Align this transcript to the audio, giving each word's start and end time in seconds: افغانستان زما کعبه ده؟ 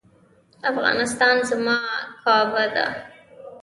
افغانستان 0.71 1.35
زما 1.49 1.77
کعبه 2.23 2.65
ده؟ 2.73 2.87